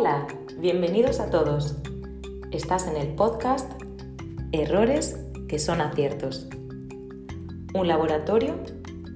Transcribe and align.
Hola, 0.00 0.26
bienvenidos 0.56 1.20
a 1.20 1.28
todos. 1.28 1.76
Estás 2.52 2.88
en 2.88 2.96
el 2.96 3.08
podcast 3.08 3.70
Errores 4.50 5.20
que 5.46 5.58
son 5.58 5.82
aciertos. 5.82 6.48
Un 7.74 7.86
laboratorio 7.86 8.54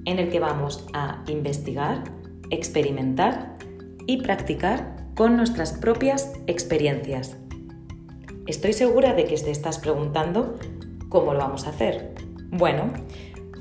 en 0.05 0.19
el 0.19 0.29
que 0.29 0.39
vamos 0.39 0.85
a 0.93 1.23
investigar, 1.27 2.03
experimentar 2.51 3.55
y 4.05 4.21
practicar 4.21 5.07
con 5.15 5.35
nuestras 5.37 5.73
propias 5.73 6.33
experiencias. 6.45 7.35
Estoy 8.45 8.73
segura 8.73 9.15
de 9.15 9.25
que 9.25 9.37
te 9.37 9.49
estás 9.49 9.79
preguntando 9.79 10.53
cómo 11.09 11.33
lo 11.33 11.39
vamos 11.39 11.65
a 11.65 11.71
hacer. 11.71 12.13
Bueno, 12.51 12.93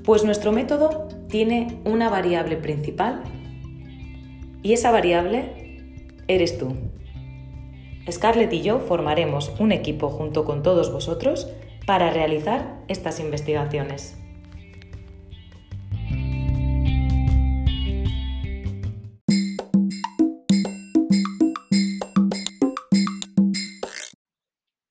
pues 0.05 0.25
nuestro 0.25 0.53
método 0.53 1.09
tiene 1.31 1.81
una 1.87 2.11
variable 2.11 2.59
principal 2.59 3.23
y 4.63 4.75
esa 4.75 4.91
variable 4.91 5.81
eres 6.29 6.59
tú. 6.59 6.77
Scarlett 8.11 8.53
y 8.53 8.63
yo 8.63 8.81
formaremos 8.81 9.53
un 9.59 9.73
equipo 9.73 10.11
junto 10.11 10.45
con 10.45 10.63
todos 10.63 10.93
vosotros 10.93 11.49
para 11.87 12.11
realizar 12.11 12.83
estas 12.89 13.21
investigaciones. 13.21 14.19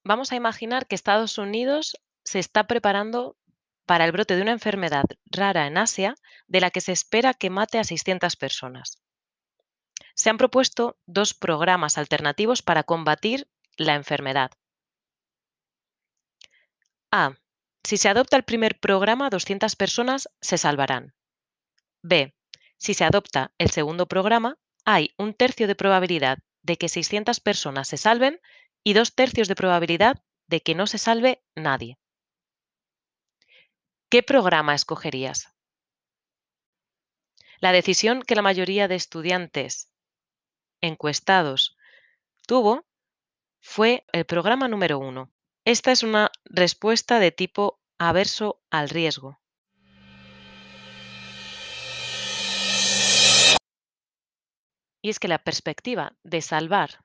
Vamos 0.05 0.31
a 0.31 0.35
imaginar 0.35 0.85
que 0.85 0.95
Estados 0.95 1.37
Unidos 1.37 1.97
se 2.25 2.39
está 2.39 2.65
preparando 2.65 3.37
para 3.85 4.05
el 4.05 4.11
brote 4.11 4.35
de 4.35 4.41
una 4.41 4.51
enfermedad 4.51 5.05
rara 5.25 5.67
en 5.67 5.77
Asia 5.77 6.15
de 6.47 6.61
la 6.61 6.71
que 6.71 6.81
se 6.81 6.91
espera 6.91 7.33
que 7.33 7.49
mate 7.49 7.79
a 7.79 7.83
600 7.83 8.35
personas. 8.35 9.01
Se 10.15 10.29
han 10.29 10.37
propuesto 10.37 10.97
dos 11.05 11.33
programas 11.33 11.97
alternativos 11.97 12.61
para 12.61 12.83
combatir 12.83 13.47
la 13.77 13.95
enfermedad. 13.95 14.51
A. 17.11 17.37
Si 17.83 17.97
se 17.97 18.09
adopta 18.09 18.37
el 18.37 18.43
primer 18.43 18.79
programa, 18.79 19.29
200 19.29 19.75
personas 19.75 20.29
se 20.41 20.57
salvarán. 20.57 21.13
B. 22.01 22.33
Si 22.77 22.93
se 22.93 23.03
adopta 23.03 23.53
el 23.57 23.71
segundo 23.71 24.07
programa, 24.07 24.57
hay 24.85 25.13
un 25.17 25.33
tercio 25.33 25.67
de 25.67 25.75
probabilidad 25.75 26.39
de 26.61 26.77
que 26.77 26.89
600 26.89 27.39
personas 27.39 27.87
se 27.87 27.97
salven 27.97 28.39
y 28.83 28.93
dos 28.93 29.15
tercios 29.15 29.47
de 29.47 29.55
probabilidad 29.55 30.23
de 30.47 30.61
que 30.61 30.75
no 30.75 30.87
se 30.87 30.97
salve 30.97 31.43
nadie. 31.55 31.97
¿Qué 34.09 34.23
programa 34.23 34.75
escogerías? 34.75 35.49
La 37.59 37.71
decisión 37.71 38.21
que 38.21 38.35
la 38.35 38.41
mayoría 38.41 38.87
de 38.87 38.95
estudiantes 38.95 39.92
encuestados 40.83 41.77
tuvo 42.45 42.85
fue 43.61 44.05
el 44.11 44.25
programa 44.25 44.67
número 44.67 44.99
uno. 44.99 45.31
Esta 45.65 45.91
es 45.91 46.03
una 46.03 46.29
respuesta 46.45 47.19
de 47.19 47.31
tipo 47.31 47.79
averso 47.97 48.61
al 48.69 48.89
riesgo. 48.89 49.39
Y 55.01 55.09
es 55.09 55.19
que 55.19 55.27
la 55.27 55.39
perspectiva 55.39 56.15
de 56.23 56.41
salvar 56.41 57.03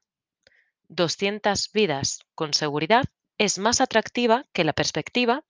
200 0.89 1.73
vidas 1.73 2.20
con 2.35 2.55
seguridad 2.55 3.05
es 3.39 3.59
más 3.59 3.81
atractiva 3.81 4.45
que 4.53 4.65
la 4.65 4.73
perspectiva 4.73 5.45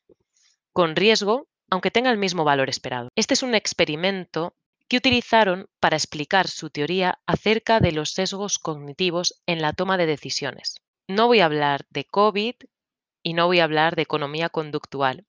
con 0.73 0.97
riesgo, 0.97 1.49
aunque 1.71 1.91
tenga 1.91 2.11
el 2.11 2.19
mismo 2.19 2.45
valor 2.45 2.69
esperado. 2.69 3.09
Este 3.17 3.35
es 3.35 3.43
un 3.43 3.55
experimento 3.55 4.55
que 4.89 4.97
utilizaron 4.97 5.69
para 5.81 5.97
explicar 5.97 6.49
su 6.49 6.71
teoría 6.71 7.19
acerca 7.27 7.79
de 7.79 7.93
los 7.93 8.11
sesgos 8.11 8.59
cognitivos 8.59 9.41
en 9.47 9.61
la 9.61 9.73
toma 9.73 9.99
de 9.99 10.07
decisiones. 10.07 10.77
No 11.07 11.27
voy 11.27 11.41
a 11.41 11.45
hablar 11.45 11.87
de 11.91 12.05
COVID 12.05 12.55
y 13.23 13.35
no 13.35 13.47
voy 13.47 13.61
a 13.61 13.65
hablar 13.65 13.97
de 13.97 14.03
economía 14.03 14.49
conductual. 14.49 15.27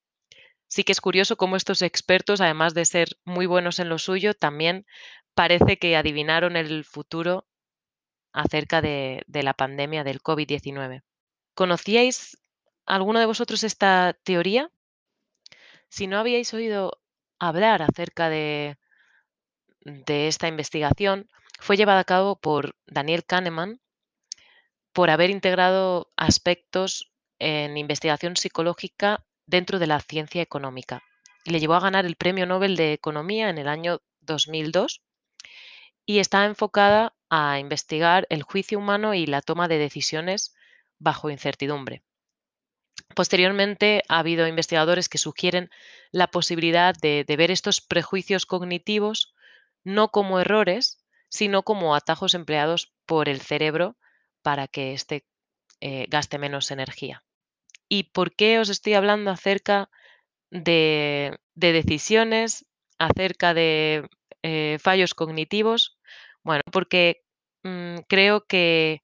Sí 0.67 0.83
que 0.83 0.91
es 0.91 1.01
curioso 1.01 1.35
cómo 1.35 1.55
estos 1.55 1.81
expertos, 1.81 2.41
además 2.41 2.73
de 2.73 2.85
ser 2.85 3.17
muy 3.25 3.47
buenos 3.47 3.79
en 3.79 3.89
lo 3.89 3.97
suyo, 3.97 4.33
también 4.33 4.85
parece 5.33 5.77
que 5.77 5.97
adivinaron 5.97 6.55
el 6.55 6.85
futuro 6.85 7.47
acerca 8.31 8.81
de, 8.81 9.23
de 9.27 9.43
la 9.43 9.53
pandemia 9.53 10.03
del 10.03 10.21
COVID-19. 10.21 11.01
¿Conocíais 11.53 12.37
alguno 12.85 13.19
de 13.19 13.25
vosotros 13.25 13.63
esta 13.63 14.17
teoría? 14.23 14.71
Si 15.89 16.07
no 16.07 16.19
habíais 16.19 16.53
oído 16.53 17.01
hablar 17.39 17.81
acerca 17.81 18.29
de, 18.29 18.77
de 19.89 20.27
esta 20.27 20.47
investigación, 20.47 21.29
fue 21.59 21.77
llevada 21.77 21.99
a 21.99 22.05
cabo 22.05 22.37
por 22.37 22.75
Daniel 22.87 23.25
Kahneman 23.25 23.79
por 24.93 25.09
haber 25.09 25.29
integrado 25.29 26.11
aspectos 26.15 27.11
en 27.39 27.77
investigación 27.77 28.35
psicológica 28.35 29.25
dentro 29.45 29.79
de 29.79 29.87
la 29.87 29.99
ciencia 29.99 30.41
económica. 30.41 31.03
Y 31.45 31.51
le 31.51 31.59
llevó 31.59 31.75
a 31.75 31.79
ganar 31.79 32.05
el 32.05 32.15
Premio 32.15 32.45
Nobel 32.45 32.75
de 32.75 32.93
Economía 32.93 33.49
en 33.49 33.57
el 33.57 33.67
año 33.67 34.01
2002 34.21 35.01
y 36.05 36.19
está 36.19 36.45
enfocada 36.45 37.13
a 37.29 37.59
investigar 37.59 38.25
el 38.29 38.43
juicio 38.43 38.79
humano 38.79 39.13
y 39.13 39.25
la 39.25 39.41
toma 39.41 39.67
de 39.67 39.77
decisiones 39.77 40.55
bajo 40.97 41.29
incertidumbre. 41.29 42.03
Posteriormente, 43.15 44.03
ha 44.07 44.19
habido 44.19 44.47
investigadores 44.47 45.09
que 45.09 45.17
sugieren 45.17 45.69
la 46.11 46.27
posibilidad 46.27 46.95
de, 46.95 47.23
ver 47.37 47.51
estos 47.51 47.81
prejuicios 47.81 48.45
cognitivos 48.45 49.33
no 49.83 50.09
como 50.09 50.39
errores, 50.39 51.03
sino 51.29 51.63
como 51.63 51.95
atajos 51.95 52.33
empleados 52.33 52.93
por 53.05 53.29
el 53.29 53.41
cerebro 53.41 53.97
para 54.41 54.67
que 54.67 54.93
éste 54.93 55.25
eh, 55.81 56.05
gaste 56.09 56.37
menos 56.37 56.71
energía. 56.71 57.23
¿Y 57.87 58.03
por 58.11 58.35
qué 58.35 58.59
os 58.59 58.69
estoy 58.69 58.93
hablando 58.93 59.31
acerca 59.31 59.89
de, 60.51 61.39
decisiones, 61.55 62.65
acerca 62.97 63.53
de 63.53 64.07
eh, 64.43 64.77
fallos 64.79 65.13
cognitivos? 65.13 65.97
Bueno, 66.43 66.61
porque 66.71 67.23
mm, 67.63 67.99
creo 68.07 68.45
que 68.45 69.03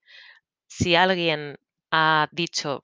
si 0.68 0.94
alguien 0.94 1.56
ha 1.90 2.28
dicho 2.32 2.82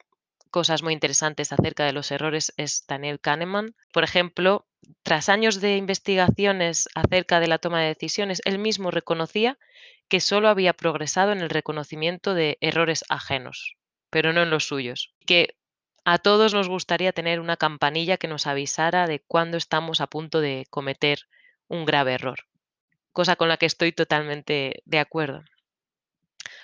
cosas 0.51 0.83
muy 0.83 0.93
interesantes 0.93 1.53
acerca 1.53 1.85
de 1.85 1.93
los 1.93 2.11
errores 2.11 2.53
es 2.57 2.85
Daniel 2.87 3.21
Kahneman. 3.21 3.75
Por 3.93 4.05
ejemplo, 4.05 4.67
tras 5.03 5.29
años 5.29 5.61
de 5.61 5.77
investigaciones 5.77 6.89
acerca 6.95 7.41
de 7.41 7.49
la 7.49 7.59
toma 7.59 7.81
de 7.81 7.89
decisiones, 7.89 8.41
él 8.45 8.59
mismo 8.59 8.91
reconocía 8.91 9.59
que 10.09 10.21
solo 10.21 10.49
había 10.49 10.75
progresado 10.75 11.33
en 11.33 11.41
el 11.41 11.51
reconocimiento 11.51 12.35
de 12.35 12.59
errores 12.61 13.05
ajenos, 13.09 13.77
pero 14.11 14.33
no 14.33 14.43
en 14.43 14.51
los 14.51 14.67
suyos. 14.67 15.13
Que 15.27 15.57
a 16.05 16.19
todos 16.19 16.55
nos 16.55 16.69
gustaría 16.69 17.13
tener 17.13 17.41
una 17.41 17.57
campanilla 17.57 18.17
que 18.17 18.29
nos 18.29 18.47
avisara 18.47 19.07
de 19.07 19.21
cuándo 19.21 19.57
estamos 19.57 20.01
a 20.01 20.07
punto 20.07 20.41
de 20.41 20.67
cometer 20.71 21.21
un 21.69 21.85
grave 21.85 22.15
error, 22.15 22.41
cosa 23.13 23.37
con 23.37 23.49
la 23.49 23.57
que 23.57 23.67
estoy 23.67 23.93
totalmente 23.93 24.83
de 24.85 24.99
acuerdo. 24.99 25.43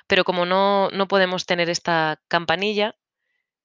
Pero 0.06 0.24
como 0.24 0.44
no, 0.44 0.90
no 0.90 1.08
podemos 1.08 1.46
tener 1.46 1.70
esta 1.70 2.20
campanilla, 2.28 2.96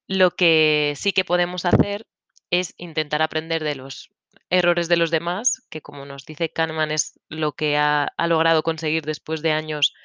lo 0.07 0.31
que 0.31 0.93
sí 0.95 1.11
que 1.13 1.25
podemos 1.25 1.65
hacer 1.65 2.05
es 2.51 2.75
intentar 2.77 3.21
aprender 3.21 3.63
de 3.63 3.75
los 3.75 4.11
errores 4.53 4.87
de 4.87 4.97
los 4.97 5.09
demás, 5.09 5.63
que 5.69 5.81
como 5.81 6.05
nos 6.05 6.25
dice 6.25 6.49
Kahneman 6.49 6.91
es 6.91 7.19
lo 7.27 7.53
que 7.53 7.75
ha, 7.75 8.13
logrado 8.27 8.61
conseguir 8.61 9.03
después 9.03 9.41
de 9.41 9.51
años 9.51 9.95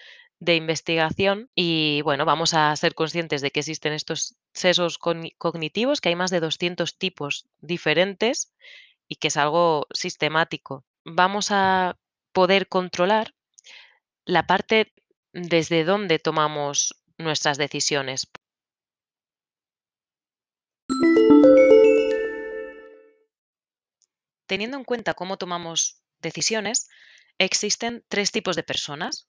de 0.41 0.57
investigación. 0.57 1.51
Y 1.55 2.01
bueno, 2.03 2.25
vamos 2.25 2.55
a 2.55 2.75
ser 2.77 2.95
conscientes 2.95 3.43
de 3.43 3.51
que 3.51 3.61
existen 3.61 3.93
estos 3.93 4.37
sesgos 4.55 4.97
cognitivos, 4.97 6.01
que 6.01 6.09
hay 6.09 6.17
más 6.17 6.31
de 6.31 6.41
200 6.41 6.97
tipos 6.97 7.47
diferentes 7.61 8.55
y 9.07 9.17
que 9.17 9.29
es 9.29 9.37
algo 9.37 9.87
sistemático. 9.93 10.83
Vamos 11.05 11.49
a 11.51 11.99
poder 12.33 12.69
controlar 12.69 13.35
la 14.25 14.47
parte 14.47 14.95
desde 15.35 15.85
donde 15.85 16.19
tomamos 16.19 16.95
nuestras 17.19 17.59
decisiones. 17.59 18.31
Teniendo 24.49 24.79
en 24.79 24.85
cuenta 24.85 25.13
cómo 25.13 25.37
tomamos 25.37 26.03
decisiones, 26.21 26.89
existen 27.37 28.03
tres 28.09 28.33
tipos 28.33 28.57
de 28.57 28.63
personas. 28.63 29.29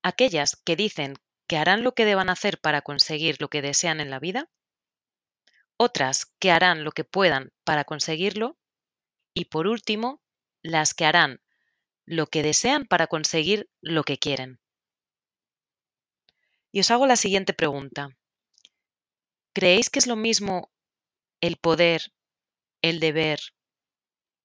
Aquellas 0.00 0.54
que 0.64 0.76
dicen 0.76 1.16
que 1.48 1.56
harán 1.56 1.82
lo 1.82 1.92
que 1.92 2.04
deban 2.04 2.30
hacer 2.30 2.60
para 2.60 2.82
conseguir 2.82 3.40
lo 3.40 3.48
que 3.48 3.62
desean 3.62 4.00
en 4.00 4.10
la 4.10 4.20
vida, 4.20 4.48
otras 5.76 6.26
que 6.38 6.52
harán 6.52 6.84
lo 6.84 6.92
que 6.92 7.02
puedan 7.02 7.52
para 7.64 7.82
conseguirlo 7.82 8.56
y 9.34 9.46
por 9.46 9.66
último, 9.66 10.22
las 10.62 10.94
que 10.94 11.04
harán 11.04 11.42
lo 12.06 12.28
que 12.28 12.44
desean 12.44 12.86
para 12.86 13.08
conseguir 13.08 13.68
lo 13.80 14.04
que 14.04 14.18
quieren. 14.18 14.60
Y 16.70 16.78
os 16.78 16.92
hago 16.92 17.08
la 17.08 17.16
siguiente 17.16 17.54
pregunta. 17.54 18.16
¿Creéis 19.52 19.90
que 19.90 19.98
es 19.98 20.06
lo 20.06 20.14
mismo 20.14 20.70
el 21.40 21.56
poder, 21.56 22.12
el 22.82 23.00
deber 23.00 23.40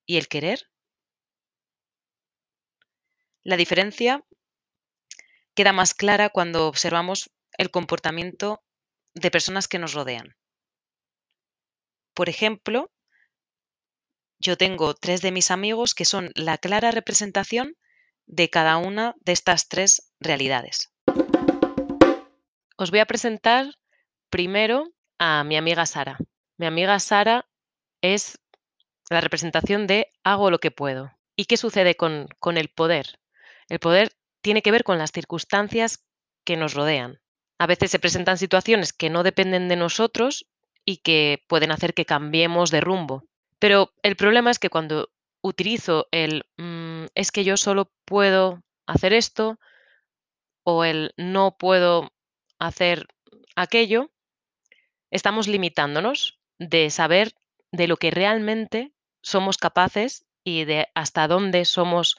y 0.07 0.17
el 0.17 0.27
querer? 0.27 0.71
La 3.43 3.57
diferencia 3.57 4.25
queda 5.53 5.73
más 5.73 5.93
clara 5.93 6.29
cuando 6.29 6.67
observamos 6.67 7.29
el 7.57 7.69
comportamiento 7.69 8.63
de 9.13 9.31
personas 9.31 9.67
que 9.67 9.79
nos 9.79 9.93
rodean. 9.93 10.35
Por 12.13 12.29
ejemplo, 12.29 12.91
yo 14.39 14.57
tengo 14.57 14.93
tres 14.93 15.21
de 15.21 15.31
mis 15.31 15.51
amigos 15.51 15.93
que 15.93 16.05
son 16.05 16.31
la 16.35 16.57
clara 16.57 16.91
representación 16.91 17.75
de 18.25 18.49
cada 18.49 18.77
una 18.77 19.15
de 19.21 19.31
estas 19.31 19.67
tres 19.67 20.13
realidades. 20.19 20.93
Os 22.77 22.91
voy 22.91 22.99
a 22.99 23.05
presentar 23.05 23.73
primero 24.29 24.93
a 25.17 25.43
mi 25.43 25.57
amiga 25.57 25.85
Sara. 25.85 26.17
Mi 26.57 26.67
amiga 26.67 26.99
Sara 26.99 27.47
es 28.01 28.39
la 29.09 29.21
representación 29.21 29.87
de 29.87 30.11
hago 30.23 30.51
lo 30.51 30.59
que 30.59 30.71
puedo. 30.71 31.11
¿Y 31.35 31.45
qué 31.45 31.57
sucede 31.57 31.95
con, 31.95 32.27
con 32.39 32.57
el 32.57 32.69
poder? 32.69 33.19
El 33.69 33.79
poder 33.79 34.11
tiene 34.41 34.61
que 34.61 34.71
ver 34.71 34.83
con 34.83 34.97
las 34.97 35.11
circunstancias 35.11 36.05
que 36.43 36.57
nos 36.57 36.73
rodean. 36.73 37.19
A 37.59 37.67
veces 37.67 37.91
se 37.91 37.99
presentan 37.99 38.37
situaciones 38.37 38.93
que 38.93 39.09
no 39.09 39.23
dependen 39.23 39.67
de 39.67 39.75
nosotros 39.75 40.47
y 40.85 40.97
que 40.97 41.43
pueden 41.47 41.71
hacer 41.71 41.93
que 41.93 42.05
cambiemos 42.05 42.71
de 42.71 42.81
rumbo. 42.81 43.23
Pero 43.59 43.93
el 44.03 44.15
problema 44.15 44.51
es 44.51 44.59
que 44.59 44.69
cuando 44.69 45.09
utilizo 45.41 46.07
el 46.11 46.45
mm, 46.57 47.05
es 47.15 47.31
que 47.31 47.43
yo 47.43 47.57
solo 47.57 47.91
puedo 48.05 48.63
hacer 48.85 49.13
esto 49.13 49.59
o 50.63 50.83
el 50.83 51.13
no 51.17 51.57
puedo 51.57 52.11
hacer 52.59 53.07
aquello, 53.55 54.11
estamos 55.11 55.47
limitándonos 55.47 56.39
de 56.59 56.89
saber 56.89 57.33
de 57.71 57.87
lo 57.87 57.97
que 57.97 58.11
realmente 58.11 58.93
somos 59.27 59.57
capaces 59.57 60.25
y 60.45 60.63
de 60.63 60.87
hasta 60.95 61.27
dónde 61.27 61.65
somos 61.65 62.15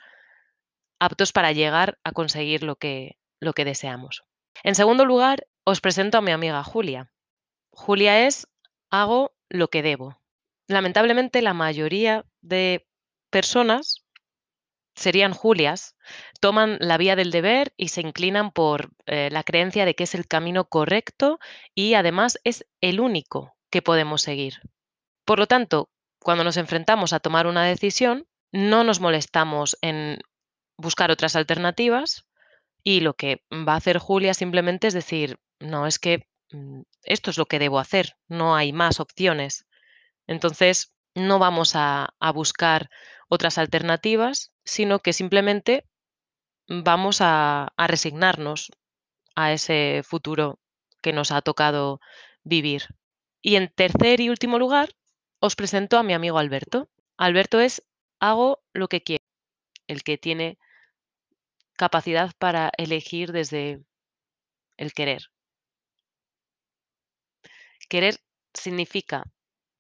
aptos 1.00 1.32
para 1.32 1.52
llegar 1.52 1.99
a 2.05 2.12
conseguir 2.12 2.62
lo 2.62 2.76
que, 2.76 3.16
lo 3.40 3.55
que 3.55 3.64
deseamos. 3.64 4.25
En 4.62 4.75
segundo 4.75 5.06
lugar, 5.06 5.46
os 5.64 5.81
presento 5.81 6.19
a 6.19 6.20
mi 6.20 6.32
amiga 6.32 6.62
Julia. 6.62 7.10
Julia 7.70 8.26
es 8.26 8.46
hago 8.90 9.32
lo 9.49 9.69
que 9.69 9.82
debo. 9.82 10.20
Lamentablemente 10.66 11.40
la 11.40 11.55
mayoría 11.55 12.26
de 12.43 12.87
personas 13.31 14.05
serían 14.94 15.32
Julias, 15.32 15.96
toman 16.40 16.76
la 16.81 16.99
vía 16.99 17.16
del 17.16 17.31
deber 17.31 17.72
y 17.78 17.88
se 17.88 18.02
inclinan 18.02 18.50
por 18.50 18.90
eh, 19.06 19.31
la 19.31 19.44
creencia 19.44 19.87
de 19.87 19.94
que 19.94 20.05
es 20.05 20.14
el 20.14 20.26
camino 20.26 20.66
correcto 20.66 21.38
y 21.75 21.94
además 21.94 22.38
es 22.44 22.66
el 22.82 23.00
único 23.00 23.56
que 23.70 23.81
podemos 23.81 24.20
seguir. 24.20 24.60
Por 25.25 25.38
lo 25.38 25.46
tanto, 25.46 25.88
cuando 26.29 26.45
nos 26.45 26.59
enfrentamos 26.59 27.15
a 27.15 27.21
tomar 27.21 27.47
una 27.47 27.65
decisión, 27.65 28.27
no 28.53 28.85
nos 28.85 29.01
molestamos 29.01 29.79
en 29.81 30.19
buscar 30.77 31.11
otras 31.11 31.37
alternativas 31.37 32.27
y 32.85 33.01
lo 33.01 33.15
que 33.15 33.43
va 33.51 33.73
a 33.73 33.77
hacer 33.77 33.97
Julia 33.97 34.35
simplemente 34.35 34.89
es 34.89 34.93
decir, 34.93 35.39
no, 35.59 35.87
es 35.87 35.99
que 35.99 36.29
mm, 36.53 36.83
esto 37.05 37.31
es 37.31 37.39
lo 37.39 37.47
que 37.47 37.59
debo 37.59 37.79
hacer, 37.79 38.19
no 38.29 38.55
hay 38.55 38.75
más 38.75 39.01
opciones. 39.01 39.67
Entonces, 40.27 40.93
no 41.15 41.39
vamos 41.39 41.73
a, 41.75 42.15
buscar 42.35 42.91
otras 43.31 43.57
alternativas, 43.57 44.53
sino 44.67 44.99
que 44.99 45.15
simplemente 45.15 45.87
vamos 46.69 47.23
a, 47.23 47.73
a 47.75 47.87
resignarnos 47.87 48.71
a 49.35 49.55
ese 49.55 50.03
futuro 50.05 50.59
que 51.01 51.15
nos 51.15 51.33
ha 51.33 51.41
tocado 51.41 52.01
vivir. 52.43 52.83
Y 53.41 53.57
en 53.57 53.73
tercer 53.75 54.21
y 54.21 54.29
último 54.29 54.59
lugar, 54.59 54.91
os 55.40 55.56
presento 55.56 55.99
a 55.99 56.02
mi 56.02 56.14
amigo 56.14 56.38
Alberto. 56.38 56.88
Alberto 57.17 57.61
es 57.61 57.82
hago 58.20 58.62
lo 58.73 58.88
que 58.88 59.02
quiero, 59.02 59.25
el 59.87 60.02
que 60.02 60.19
tiene 60.19 60.58
capacidad 61.75 62.32
para 62.38 62.73
elegir 62.76 63.32
desde 63.32 63.82
el 64.76 64.93
querer. 64.93 65.31
Querer 67.88 68.20
significa 68.52 69.25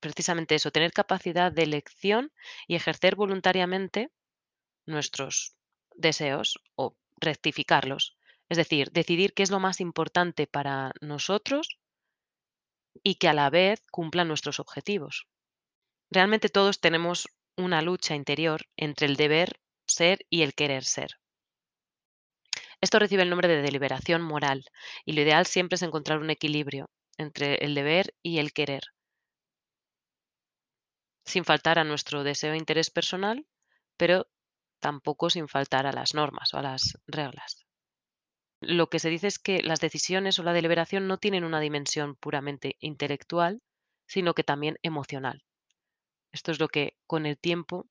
precisamente 0.00 0.54
eso, 0.54 0.70
tener 0.70 0.92
capacidad 0.92 1.50
de 1.50 1.64
elección 1.64 2.32
y 2.66 2.76
ejercer 2.76 3.16
voluntariamente 3.16 4.10
nuestros 4.86 5.56
deseos 5.94 6.60
o 6.76 6.96
rectificarlos. 7.20 8.16
Es 8.48 8.56
decir, 8.56 8.90
decidir 8.92 9.34
qué 9.34 9.42
es 9.42 9.50
lo 9.50 9.60
más 9.60 9.80
importante 9.80 10.46
para 10.46 10.92
nosotros 11.00 11.78
y 13.02 13.16
que 13.16 13.28
a 13.28 13.34
la 13.34 13.50
vez 13.50 13.82
cumplan 13.90 14.28
nuestros 14.28 14.60
objetivos. 14.60 15.26
Realmente 16.10 16.48
todos 16.48 16.80
tenemos 16.80 17.28
una 17.56 17.82
lucha 17.82 18.14
interior 18.14 18.66
entre 18.76 19.06
el 19.06 19.16
deber 19.16 19.58
ser 19.86 20.26
y 20.28 20.42
el 20.42 20.54
querer 20.54 20.84
ser. 20.84 21.18
Esto 22.80 22.98
recibe 22.98 23.22
el 23.22 23.30
nombre 23.30 23.48
de 23.48 23.62
deliberación 23.62 24.22
moral 24.22 24.64
y 25.04 25.12
lo 25.12 25.22
ideal 25.22 25.46
siempre 25.46 25.76
es 25.76 25.82
encontrar 25.82 26.18
un 26.18 26.30
equilibrio 26.30 26.90
entre 27.16 27.56
el 27.56 27.74
deber 27.74 28.14
y 28.22 28.38
el 28.38 28.52
querer, 28.52 28.82
sin 31.24 31.44
faltar 31.44 31.78
a 31.78 31.84
nuestro 31.84 32.24
deseo 32.24 32.52
e 32.54 32.56
interés 32.56 32.90
personal, 32.90 33.46
pero 33.96 34.26
tampoco 34.80 35.30
sin 35.30 35.48
faltar 35.48 35.86
a 35.86 35.92
las 35.92 36.14
normas 36.14 36.54
o 36.54 36.58
a 36.58 36.62
las 36.62 36.98
reglas. 37.06 37.66
Lo 38.60 38.88
que 38.88 39.00
se 39.00 39.10
dice 39.10 39.26
es 39.26 39.40
que 39.40 39.62
las 39.62 39.80
decisiones 39.80 40.38
o 40.38 40.44
la 40.44 40.52
deliberación 40.52 41.08
no 41.08 41.18
tienen 41.18 41.42
una 41.44 41.60
dimensión 41.60 42.14
puramente 42.14 42.76
intelectual, 42.78 43.62
sino 44.06 44.34
que 44.34 44.44
también 44.44 44.78
emocional. 44.82 45.42
Esto 46.32 46.52
es 46.52 46.60
lo 46.60 46.68
que 46.68 46.96
con 47.06 47.26
el 47.26 47.38
tiempo 47.38 47.86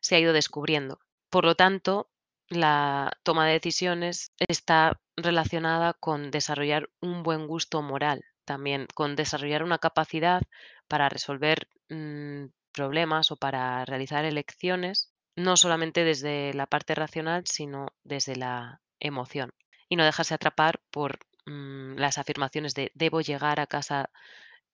se 0.00 0.16
ha 0.16 0.18
ido 0.18 0.32
descubriendo. 0.32 1.00
Por 1.30 1.44
lo 1.44 1.54
tanto, 1.54 2.10
la 2.48 3.12
toma 3.22 3.46
de 3.46 3.54
decisiones 3.54 4.32
está 4.38 5.00
relacionada 5.16 5.94
con 5.94 6.30
desarrollar 6.30 6.90
un 7.00 7.22
buen 7.22 7.46
gusto 7.46 7.82
moral, 7.82 8.24
también 8.44 8.86
con 8.94 9.16
desarrollar 9.16 9.62
una 9.62 9.78
capacidad 9.78 10.42
para 10.88 11.08
resolver 11.08 11.68
mm, 11.88 12.46
problemas 12.72 13.30
o 13.30 13.36
para 13.36 13.84
realizar 13.84 14.24
elecciones, 14.24 15.12
no 15.36 15.56
solamente 15.56 16.04
desde 16.04 16.52
la 16.54 16.66
parte 16.66 16.94
racional, 16.94 17.44
sino 17.46 17.88
desde 18.04 18.36
la 18.36 18.80
emoción. 19.00 19.52
Y 19.88 19.96
no 19.96 20.04
dejarse 20.04 20.34
atrapar 20.34 20.80
por 20.90 21.20
mm, 21.46 21.96
las 21.96 22.18
afirmaciones 22.18 22.74
de 22.74 22.90
debo 22.94 23.20
llegar 23.20 23.60
a 23.60 23.66
casa 23.66 24.10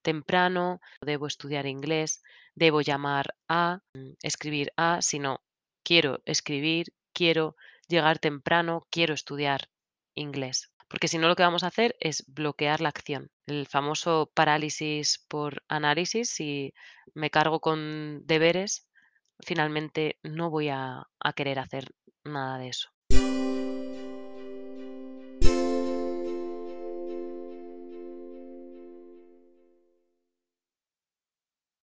temprano, 0.09 0.81
debo 1.03 1.27
estudiar 1.27 1.67
inglés, 1.67 2.23
debo 2.55 2.81
llamar 2.81 3.35
a, 3.47 3.81
mm, 3.93 4.13
escribir 4.23 4.73
a, 4.75 5.03
sino 5.03 5.43
quiero 5.85 6.23
escribir, 6.25 6.95
quiero 7.13 7.57
llegar 7.89 8.19
temprano, 8.19 8.87
quiero 8.91 9.13
estudiar 9.13 9.69
inglés. 10.15 10.73
Porque 10.89 11.09
si 11.09 11.19
no, 11.19 11.29
lo 11.29 11.37
que 11.37 11.43
vamos 11.43 11.63
a 11.63 11.67
hacer 11.67 11.95
es 12.01 12.25
bloquear 12.27 12.81
la 12.81 12.89
acción. 12.89 13.31
El 13.47 13.67
famoso 13.67 14.31
parálisis 14.33 15.27
por 15.29 15.63
análisis, 15.69 16.31
si 16.31 16.73
me 17.13 17.29
cargo 17.29 17.61
con 17.61 18.23
deberes, 18.25 18.89
finalmente 19.45 20.19
no 20.23 20.49
voy 20.49 20.71
a, 20.71 21.07
a 21.21 21.33
querer 21.35 21.59
hacer 21.59 21.85
nada 22.25 22.57
de 22.57 22.69
eso. 22.69 22.89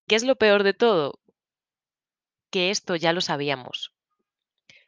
¿Qué 0.08 0.16
es 0.16 0.24
lo 0.24 0.36
peor 0.36 0.64
de 0.64 0.74
todo? 0.74 1.20
Que 2.52 2.70
esto 2.70 2.96
ya 2.96 3.12
lo 3.12 3.22
sabíamos. 3.22 3.92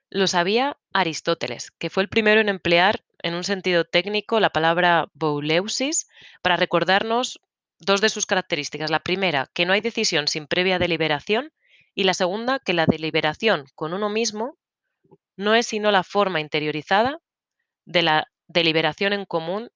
Lo 0.10 0.28
sabía 0.28 0.78
Aristóteles, 0.94 1.72
que 1.72 1.90
fue 1.90 2.04
el 2.04 2.10
primero 2.10 2.40
en 2.40 2.50
emplear 2.50 3.04
en 3.24 3.34
un 3.34 3.44
sentido 3.44 3.84
técnico 3.84 4.40
la 4.40 4.52
palabra 4.52 5.10
bouleusis 5.14 6.08
para 6.42 6.56
recordarnos 6.56 7.40
dos 7.80 8.00
de 8.00 8.10
sus 8.10 8.26
características. 8.28 8.92
La 8.92 9.00
primera, 9.00 9.50
que 9.54 9.66
no 9.66 9.74
hay 9.74 9.82
decisión 9.82 10.28
sin 10.28 10.46
previa 10.46 10.80
deliberación 10.80 11.52
y 11.96 12.04
la 12.04 12.14
segunda, 12.14 12.60
que 12.60 12.74
la 12.74 12.86
deliberación 12.86 13.66
con 13.74 13.94
uno 13.94 14.10
mismo 14.10 14.58
no 15.36 15.56
es 15.56 15.66
sino 15.68 15.92
la 15.92 16.04
forma 16.04 16.42
interiorizada 16.42 17.20
de 17.86 18.04
la 18.04 18.28
deliberación 18.48 19.14
en 19.14 19.26
común 19.26 19.72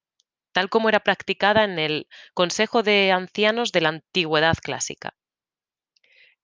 tal 0.52 0.70
como 0.70 0.90
era 0.90 1.00
practicada 1.00 1.64
en 1.64 1.80
el 1.80 2.08
Consejo 2.34 2.84
de 2.84 3.12
Ancianos 3.12 3.72
de 3.72 3.82
la 3.82 3.90
Antigüedad 3.90 4.58
Clásica. 4.62 5.16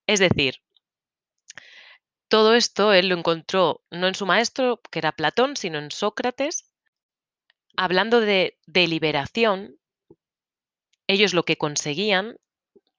Es 0.08 0.20
decir, 0.20 0.62
todo 2.30 2.56
esto 2.56 2.94
él 2.94 3.10
lo 3.10 3.18
encontró 3.18 3.84
no 3.92 4.08
en 4.08 4.16
su 4.16 4.26
maestro, 4.26 4.82
que 4.90 5.00
era 5.00 5.12
Platón, 5.12 5.56
sino 5.58 5.78
en 5.80 5.92
Sócrates. 5.92 6.66
Hablando 7.76 8.22
de 8.22 8.58
deliberación, 8.66 9.78
ellos 11.08 11.34
lo 11.34 11.44
que 11.44 11.58
conseguían, 11.58 12.38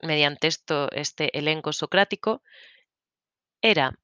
mediante 0.00 0.46
esto, 0.46 0.90
este 0.92 1.36
elenco 1.36 1.72
socrático, 1.72 2.42
era 3.60 3.98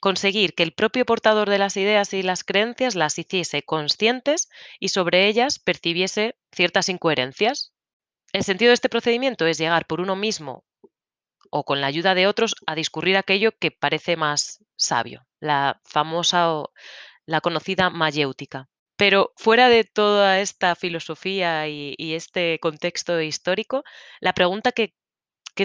conseguir 0.00 0.54
que 0.54 0.62
el 0.62 0.72
propio 0.72 1.06
portador 1.06 1.48
de 1.48 1.58
las 1.58 1.76
ideas 1.76 2.12
y 2.12 2.22
las 2.22 2.44
creencias 2.44 2.94
las 2.94 3.18
hiciese 3.18 3.62
conscientes 3.62 4.48
y 4.78 4.88
sobre 4.88 5.28
ellas 5.28 5.58
percibiese 5.58 6.36
ciertas 6.52 6.88
incoherencias. 6.88 7.72
El 8.32 8.44
sentido 8.44 8.70
de 8.70 8.74
este 8.74 8.88
procedimiento 8.88 9.46
es 9.46 9.58
llegar 9.58 9.86
por 9.86 10.00
uno 10.00 10.16
mismo 10.16 10.64
o 11.50 11.64
con 11.64 11.80
la 11.80 11.88
ayuda 11.88 12.14
de 12.14 12.26
otros 12.26 12.54
a 12.66 12.74
discurrir 12.74 13.16
aquello 13.16 13.52
que 13.52 13.70
parece 13.70 14.16
más 14.16 14.64
sabio, 14.76 15.26
la 15.40 15.80
famosa 15.84 16.52
o 16.54 16.72
la 17.26 17.40
conocida 17.40 17.90
mayéutica. 17.90 18.68
Pero 18.96 19.32
fuera 19.36 19.68
de 19.68 19.84
toda 19.84 20.40
esta 20.40 20.74
filosofía 20.74 21.68
y, 21.68 22.14
este 22.14 22.58
contexto 22.60 23.20
histórico, 23.20 23.82
la 24.20 24.34
pregunta 24.34 24.72
que, 24.72 24.94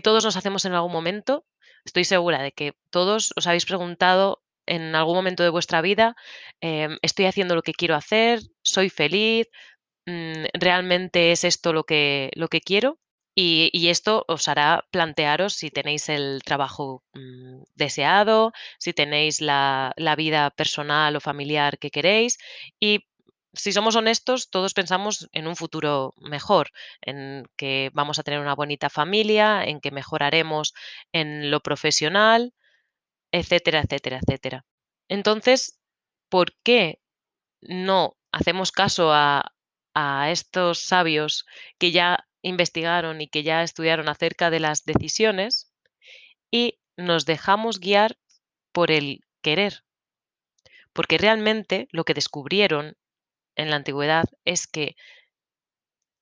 todos 0.03 0.25
nos 0.25 0.35
hacemos 0.35 0.65
en 0.65 0.73
algún 0.73 0.91
momento, 0.91 1.45
estoy 1.85 2.03
segura 2.03 2.41
de 2.41 2.51
que 2.51 2.73
todos 2.89 3.33
os 3.37 3.47
habéis 3.47 3.65
preguntado 3.65 4.41
en 4.65 4.95
algún 4.95 5.15
momento 5.15 5.43
de 5.43 5.49
vuestra 5.49 5.81
vida, 5.81 6.15
em, 6.61 6.97
estoy 7.01 7.25
haciendo 7.25 7.55
lo 7.55 7.61
que 7.61 7.73
quiero 7.73 7.95
hacer, 7.95 8.39
soy 8.61 8.89
feliz, 8.89 9.47
mm, 10.05 10.45
realmente 10.53 11.31
es 11.31 11.43
esto 11.43 11.73
lo 11.73 11.83
que, 11.83 12.31
lo 12.35 12.47
que 12.49 12.61
quiero. 12.61 12.99
Y, 13.37 13.89
esto 13.89 14.23
os 14.29 14.47
hará 14.47 14.85
plantearos 14.91 15.53
si 15.53 15.69
tenéis 15.69 16.07
el 16.07 16.41
trabajo 16.43 17.03
mm, 17.13 17.63
deseado, 17.75 18.53
si 18.79 18.93
tenéis 18.93 19.41
la, 19.41 19.93
vida 20.17 20.51
personal 20.51 21.15
o 21.17 21.19
familiar 21.19 21.77
que 21.77 21.91
queréis. 21.91 22.37
Y 22.79 23.07
si 23.53 23.73
somos 23.73 23.95
honestos, 23.97 24.49
todos 24.49 24.73
pensamos 24.73 25.29
en 25.33 25.47
un 25.47 25.57
futuro 25.57 26.13
mejor, 26.17 26.71
en 27.01 27.45
que 27.57 27.91
vamos 27.93 28.19
a 28.19 28.23
tener 28.23 28.39
una 28.39 28.55
bonita 28.55 28.89
familia, 28.89 29.65
en 29.65 29.81
que 29.81 29.91
mejoraremos 29.91 30.73
en 31.11 31.51
lo 31.51 31.59
profesional, 31.59 32.53
etcétera, 33.31 33.81
etcétera, 33.81 34.19
etcétera. 34.23 34.65
Entonces, 35.09 35.79
¿por 36.29 36.55
qué 36.63 36.99
no 37.61 38.17
hacemos 38.31 38.71
caso 38.71 39.13
a, 39.13 39.51
a 39.93 40.31
estos 40.31 40.79
sabios 40.79 41.45
que 41.79 41.91
ya 41.91 42.25
investigaron 42.47 43.21
y 43.21 43.27
que 43.27 43.43
ya 43.43 43.63
estudiaron 43.63 44.07
acerca 44.07 44.49
de 44.49 44.59
las 44.59 44.85
decisiones 44.85 45.73
y 46.51 46.79
nos 46.95 47.25
dejamos 47.25 47.79
guiar 47.79 48.17
por 48.71 48.91
el 48.91 49.21
querer. 49.41 49.83
Porque 50.93 51.17
realmente 51.17 51.87
lo 51.91 52.03
que 52.03 52.13
descubrieron 52.13 52.95
en 53.55 53.69
la 53.69 53.77
antigüedad 53.77 54.25
es 54.45 54.67
que 54.67 54.95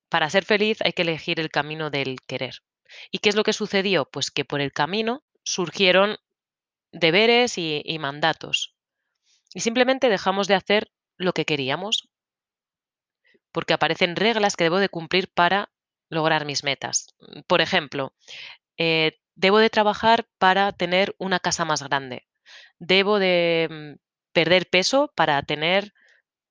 para 0.09 0.29
ser 0.29 0.45
feliz 0.45 0.77
hay 0.81 0.93
que 0.93 1.01
elegir 1.01 1.39
el 1.39 1.49
camino 1.49 1.89
del 1.89 2.21
querer. 2.21 2.59
¿Y 3.11 3.19
qué 3.19 3.29
es 3.29 3.35
lo 3.35 3.43
que 3.43 3.53
sucedió? 3.53 4.05
Pues 4.05 4.31
que 4.31 4.45
por 4.45 4.61
el 4.61 4.71
camino 4.71 5.23
surgieron 5.43 6.17
deberes 6.91 7.57
y, 7.57 7.81
y 7.83 7.99
mandatos. 7.99 8.75
Y 9.53 9.59
simplemente 9.59 10.09
dejamos 10.09 10.47
de 10.47 10.55
hacer 10.55 10.91
lo 11.17 11.33
que 11.33 11.45
queríamos 11.45 12.09
porque 13.51 13.73
aparecen 13.73 14.15
reglas 14.15 14.55
que 14.55 14.65
debo 14.65 14.79
de 14.79 14.89
cumplir 14.89 15.31
para 15.31 15.71
lograr 16.13 16.45
mis 16.45 16.63
metas. 16.63 17.07
Mm, 17.19 17.41
por 17.47 17.61
ejemplo, 17.61 18.13
eh, 18.77 19.19
debo 19.35 19.59
de 19.59 19.69
trabajar 19.69 20.27
para 20.37 20.71
tener 20.73 21.15
una 21.19 21.39
casa 21.39 21.65
más 21.65 21.83
grande. 21.83 22.27
Debo 22.79 23.19
de 23.19 23.67
mm, 23.69 23.99
perder 24.33 24.69
peso 24.69 25.11
para 25.15 25.41
tener 25.43 25.93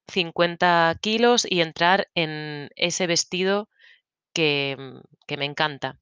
50 0.09 0.99
kilos 1.01 1.47
y 1.49 1.61
entrar 1.63 2.09
en 2.15 2.71
ese 2.77 3.07
vestido 3.07 3.69
que, 4.35 4.77
mm, 4.79 5.37
me 5.39 5.45
encanta. 5.47 5.99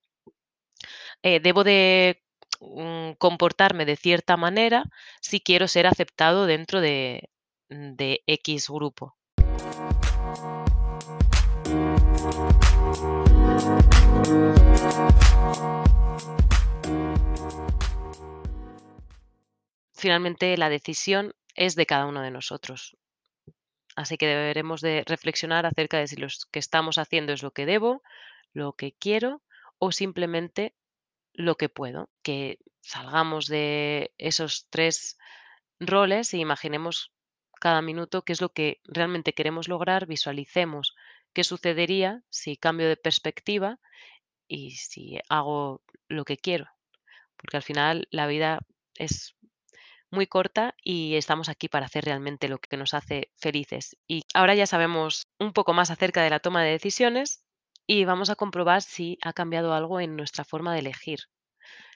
Eh, 1.22 1.40
debo 1.40 1.64
de 1.64 2.22
comportarme 3.18 3.86
de 3.86 3.96
cierta 3.96 4.36
manera 4.36 4.84
si 5.20 5.40
quiero 5.40 5.68
ser 5.68 5.86
aceptado 5.86 6.46
dentro 6.46 6.80
de, 6.80 7.30
de 7.68 8.22
X 8.26 8.68
grupo. 8.68 9.16
Finalmente, 19.92 20.56
la 20.56 20.70
decisión 20.70 21.34
es 21.54 21.74
de 21.74 21.84
cada 21.84 22.06
uno 22.06 22.22
de 22.22 22.30
nosotros. 22.30 22.96
Así 23.96 24.16
que 24.16 24.26
deberemos 24.26 24.80
de 24.80 25.04
reflexionar 25.06 25.66
acerca 25.66 25.98
de 25.98 26.06
si 26.06 26.16
lo 26.16 26.28
que 26.50 26.58
estamos 26.58 26.96
haciendo 26.96 27.34
es 27.34 27.42
lo 27.42 27.50
que 27.50 27.66
debo, 27.66 28.02
lo 28.54 28.72
que 28.72 28.92
quiero 28.92 29.42
o 29.78 29.92
simplemente 29.92 30.74
lo 31.34 31.56
que 31.56 31.68
puedo. 31.68 32.08
Que 32.22 32.60
salgamos 32.80 33.46
de 33.46 34.14
esos 34.16 34.68
tres 34.70 35.18
roles 35.78 36.32
e 36.32 36.38
imaginemos 36.38 37.12
cada 37.60 37.82
minuto 37.82 38.22
qué 38.22 38.32
es 38.32 38.40
lo 38.40 38.54
que 38.54 38.80
realmente 38.84 39.34
queremos 39.34 39.68
lograr, 39.68 40.06
visualicemos 40.06 40.94
qué 41.32 41.44
sucedería 41.44 42.22
si 42.30 42.56
cambio 42.56 42.88
de 42.88 42.96
perspectiva 42.96 43.78
y 44.48 44.72
si 44.72 45.18
hago 45.28 45.82
lo 46.08 46.24
que 46.24 46.36
quiero. 46.36 46.66
Porque 47.36 47.56
al 47.56 47.62
final 47.62 48.08
la 48.10 48.26
vida 48.26 48.60
es 48.96 49.34
muy 50.10 50.26
corta 50.26 50.74
y 50.82 51.14
estamos 51.14 51.48
aquí 51.48 51.68
para 51.68 51.86
hacer 51.86 52.04
realmente 52.04 52.48
lo 52.48 52.58
que 52.58 52.76
nos 52.76 52.94
hace 52.94 53.30
felices. 53.36 53.96
Y 54.06 54.24
ahora 54.34 54.54
ya 54.54 54.66
sabemos 54.66 55.28
un 55.38 55.52
poco 55.52 55.72
más 55.72 55.90
acerca 55.90 56.22
de 56.22 56.30
la 56.30 56.40
toma 56.40 56.62
de 56.62 56.72
decisiones 56.72 57.44
y 57.86 58.04
vamos 58.04 58.30
a 58.30 58.36
comprobar 58.36 58.82
si 58.82 59.18
ha 59.22 59.32
cambiado 59.32 59.72
algo 59.72 60.00
en 60.00 60.16
nuestra 60.16 60.44
forma 60.44 60.72
de 60.72 60.80
elegir. 60.80 61.20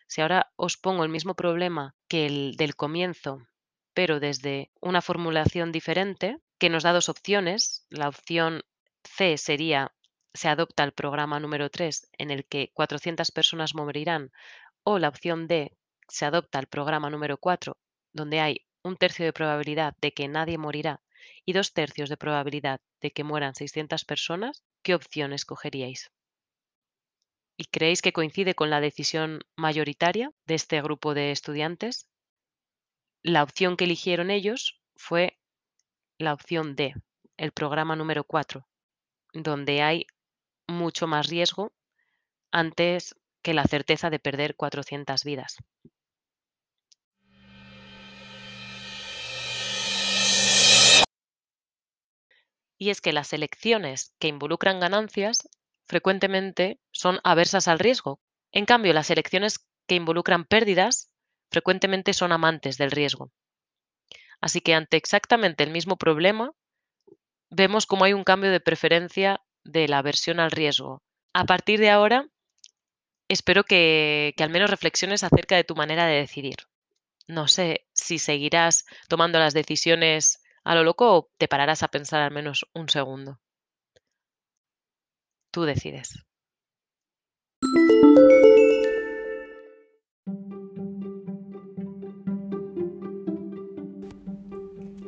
Si 0.07 0.21
ahora 0.21 0.53
os 0.57 0.77
pongo 0.77 1.03
el 1.03 1.11
mismo 1.11 1.35
problema 1.35 1.95
que 2.09 2.27
el 2.27 2.57
del 2.57 2.77
comienzo, 2.77 3.47
pero 3.95 4.21
desde 4.21 4.71
una 4.81 5.03
formulación 5.03 5.73
diferente, 5.73 6.39
que 6.59 6.71
nos 6.71 6.83
da 6.83 6.93
dos 6.93 7.09
opciones, 7.09 7.87
la 7.91 8.09
opción 8.09 8.63
C 9.05 9.39
sería 9.39 9.95
se 10.33 10.49
adopta 10.49 10.83
el 10.85 10.93
programa 10.93 11.39
número 11.39 11.71
3 11.71 12.09
en 12.19 12.31
el 12.31 12.45
que 12.45 12.71
400 12.73 13.31
personas 13.31 13.75
morirán 13.75 14.33
o 14.83 14.99
la 14.99 15.09
opción 15.09 15.47
D 15.47 15.77
se 16.09 16.25
adopta 16.25 16.59
el 16.59 16.67
programa 16.67 17.11
número 17.11 17.39
4 17.39 17.77
donde 18.13 18.41
hay 18.41 18.67
un 18.83 18.97
tercio 18.97 19.25
de 19.25 19.33
probabilidad 19.33 19.97
de 20.01 20.13
que 20.13 20.29
nadie 20.29 20.59
morirá 20.59 21.03
y 21.45 21.53
dos 21.53 21.73
tercios 21.73 22.09
de 22.09 22.17
probabilidad 22.17 22.81
de 23.01 23.11
que 23.13 23.25
mueran 23.25 23.55
600 23.55 24.05
personas, 24.05 24.63
¿qué 24.83 24.95
opción 24.95 25.33
escogeríais? 25.33 26.11
¿Y 27.57 27.67
creéis 27.67 28.03
que 28.03 28.13
coincide 28.13 28.55
con 28.55 28.71
la 28.71 28.81
decisión 28.81 29.41
mayoritaria 29.57 30.33
de 30.47 30.55
este 30.55 30.83
grupo 30.83 31.15
de 31.15 31.31
estudiantes? 31.31 32.09
La 33.23 33.43
opción 33.43 33.77
que 33.77 33.85
eligieron 33.85 34.31
ellos 34.31 34.81
fue 34.97 35.39
la 36.19 36.33
opción 36.33 36.77
D, 36.77 36.95
el 37.37 37.53
programa 37.53 37.97
número 37.97 38.25
4, 38.25 38.67
donde 39.35 39.83
hay 39.83 40.07
mucho 40.67 41.07
más 41.07 41.29
riesgo 41.29 41.73
antes 42.51 43.17
que 43.43 43.53
la 43.53 43.65
certeza 43.65 44.09
de 44.09 44.19
perder 44.19 44.57
400 44.57 45.25
vidas. 45.25 45.59
Y 52.79 52.91
es 52.91 53.01
que 53.01 53.13
las 53.13 53.33
elecciones 53.33 54.15
que 54.19 54.29
involucran 54.29 54.81
ganancias 54.81 55.49
frecuentemente 55.87 56.81
son 56.91 57.19
aversas 57.23 57.69
al 57.69 57.79
riesgo. 57.79 58.21
En 58.53 58.67
cambio, 58.67 58.93
las 58.93 59.11
elecciones 59.11 59.67
que 59.87 59.95
involucran 59.95 60.45
pérdidas 60.45 61.11
frecuentemente 61.51 62.15
son 62.15 62.33
amantes 62.33 62.79
del 62.79 62.91
riesgo. 62.91 63.31
Así 64.41 64.61
que 64.61 64.75
ante 64.75 64.97
exactamente 64.97 65.65
el 65.65 65.71
mismo 65.71 65.97
problema, 65.97 66.53
vemos 67.55 67.87
cómo 67.87 68.05
hay 68.05 68.13
un 68.13 68.25
cambio 68.25 68.51
de 68.51 68.61
preferencia 68.61 69.41
de 69.65 69.89
la 69.89 69.99
aversión 69.99 70.41
al 70.41 70.51
riesgo. 70.51 71.03
A 71.33 71.45
partir 71.45 71.81
de 71.81 71.91
ahora, 71.91 72.29
espero 73.29 73.65
que, 73.65 74.35
al 74.39 74.51
menos 74.51 74.71
reflexiones 74.71 75.25
acerca 75.25 75.57
de 75.57 75.65
tu 75.65 75.75
manera 75.75 76.07
de 76.07 76.17
decidir. 76.17 76.57
No 77.27 77.49
sé 77.49 77.87
si 77.93 78.19
seguirás 78.19 78.85
tomando 79.09 79.39
las 79.39 79.55
decisiones 79.55 80.43
a 80.65 80.75
lo 80.75 80.85
loco 80.85 81.17
o 81.17 81.31
te 81.39 81.49
pararás 81.49 81.83
a 81.83 81.89
pensar 81.89 82.23
al 82.23 82.33
menos 82.33 82.67
un 82.75 82.89
segundo. 82.89 83.41
Tú 85.51 85.63
decides. 85.63 86.25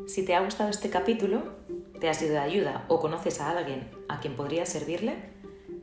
Si 0.06 0.24
te 0.24 0.34
ha 0.34 0.40
gustado 0.40 0.70
este 0.70 0.88
capítulo, 0.88 1.65
te 2.00 2.08
ha 2.08 2.14
sido 2.14 2.32
de 2.32 2.38
ayuda 2.38 2.84
o 2.88 3.00
conoces 3.00 3.40
a 3.40 3.50
alguien 3.50 3.90
a 4.08 4.20
quien 4.20 4.36
podría 4.36 4.66
servirle, 4.66 5.16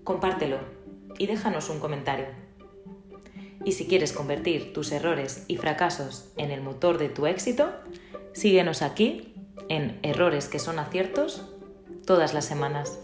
compártelo 0.03 0.57
y 1.17 1.27
déjanos 1.27 1.69
un 1.69 1.79
comentario. 1.79 2.27
Y 3.65 3.73
si 3.73 3.87
quieres 3.87 4.11
convertir 4.11 4.73
tus 4.73 4.91
errores 4.91 5.45
y 5.47 5.57
fracasos 5.57 6.31
en 6.37 6.51
el 6.51 6.61
motor 6.61 6.97
de 6.97 7.09
tu 7.09 7.25
éxito, 7.27 7.71
síguenos 8.33 8.81
aquí 8.81 9.35
en 9.69 9.99
Errores 10.03 10.47
que 10.47 10.59
son 10.59 10.79
aciertos 10.79 11.49
todas 12.05 12.33
las 12.33 12.45
semanas. 12.45 12.99